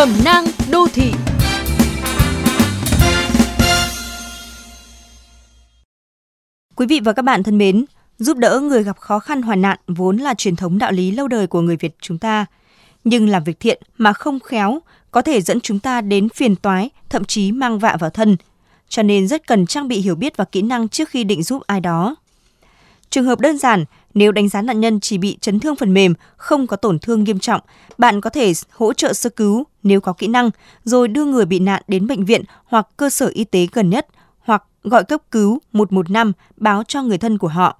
[0.00, 1.12] Cẩm nang đô thị
[6.76, 7.84] Quý vị và các bạn thân mến,
[8.18, 11.28] giúp đỡ người gặp khó khăn hoàn nạn vốn là truyền thống đạo lý lâu
[11.28, 12.46] đời của người Việt chúng ta.
[13.04, 14.80] Nhưng làm việc thiện mà không khéo
[15.10, 18.36] có thể dẫn chúng ta đến phiền toái, thậm chí mang vạ vào thân.
[18.88, 21.62] Cho nên rất cần trang bị hiểu biết và kỹ năng trước khi định giúp
[21.66, 22.16] ai đó.
[23.10, 26.14] Trường hợp đơn giản, nếu đánh giá nạn nhân chỉ bị chấn thương phần mềm,
[26.36, 27.60] không có tổn thương nghiêm trọng,
[27.98, 30.50] bạn có thể hỗ trợ sơ cứu nếu có kỹ năng,
[30.84, 34.06] rồi đưa người bị nạn đến bệnh viện hoặc cơ sở y tế gần nhất,
[34.38, 37.76] hoặc gọi cấp cứu 115 báo cho người thân của họ.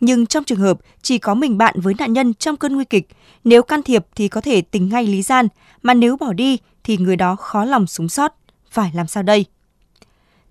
[0.00, 3.08] Nhưng trong trường hợp chỉ có mình bạn với nạn nhân trong cơn nguy kịch,
[3.44, 5.48] nếu can thiệp thì có thể tính ngay lý gian,
[5.82, 8.34] mà nếu bỏ đi thì người đó khó lòng sống sót.
[8.70, 9.44] Phải làm sao đây?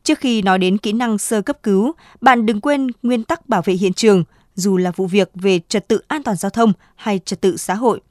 [0.04, 3.62] Trước khi nói đến kỹ năng sơ cấp cứu, bạn đừng quên nguyên tắc bảo
[3.62, 4.24] vệ hiện trường,
[4.56, 7.76] dù là vụ việc về trật tự an toàn giao thông hay trật tự xã
[7.76, 8.02] hội.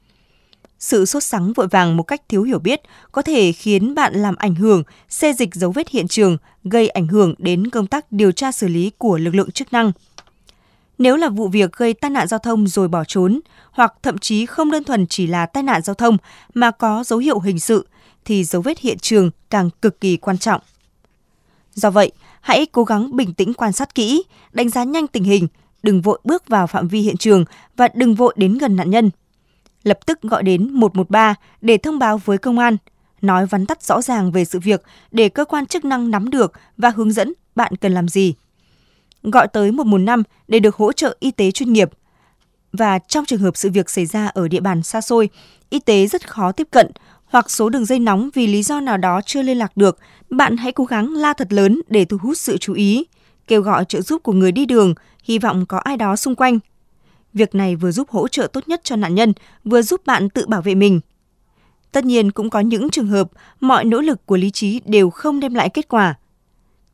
[0.79, 2.81] Sự sốt sắng vội vàng một cách thiếu hiểu biết
[3.13, 7.07] có thể khiến bạn làm ảnh hưởng, xê dịch dấu vết hiện trường, gây ảnh
[7.07, 9.93] hưởng đến công tác điều tra xử lý của lực lượng chức năng.
[10.99, 14.47] Nếu là vụ việc gây tai nạn giao thông rồi bỏ trốn, hoặc thậm chí
[14.47, 16.17] không đơn thuần chỉ là tai nạn giao thông
[16.55, 17.87] mà có dấu hiệu hình sự,
[18.25, 20.61] thì dấu vết hiện trường càng cực kỳ quan trọng.
[21.73, 25.49] Do vậy, hãy cố gắng bình tĩnh quan sát kỹ, đánh giá nhanh tình hình,
[25.83, 27.45] đừng vội bước vào phạm vi hiện trường
[27.77, 29.11] và đừng vội đến gần nạn nhân.
[29.87, 32.77] Lập tức gọi đến 113 để thông báo với công an,
[33.23, 36.53] nói vắn tắt rõ ràng về sự việc để cơ quan chức năng nắm được
[36.77, 38.35] và hướng dẫn bạn cần làm gì.
[39.23, 41.91] Gọi tới 115 để được hỗ trợ y tế chuyên nghiệp.
[42.73, 45.29] Và trong trường hợp sự việc xảy ra ở địa bàn xa xôi,
[45.71, 46.91] y tế rất khó tiếp cận
[47.25, 49.99] hoặc số đường dây nóng vì lý do nào đó chưa liên lạc được,
[50.31, 53.07] bạn hãy cố gắng la thật lớn để thu hút sự chú ý,
[53.49, 56.59] kêu gọi trợ giúp của người đi đường, hy vọng có ai đó xung quanh.
[57.37, 59.33] Việc này vừa giúp hỗ trợ tốt nhất cho nạn nhân,
[59.65, 61.01] vừa giúp bạn tự bảo vệ mình.
[61.93, 65.41] Tất nhiên cũng có những trường hợp mọi nỗ lực của lý trí đều không
[65.41, 66.15] đem lại kết quả.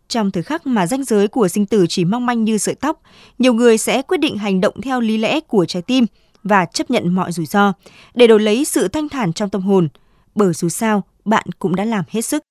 [0.08, 3.00] Trong thời khắc mà ranh giới của sinh tử chỉ mong manh như sợi tóc,
[3.38, 6.06] nhiều người sẽ quyết định hành động theo lý lẽ của trái tim
[6.44, 7.72] và chấp nhận mọi rủi ro
[8.14, 9.88] để đổi lấy sự thanh thản trong tâm hồn,
[10.34, 12.42] bởi dù sao bạn cũng đã làm hết sức.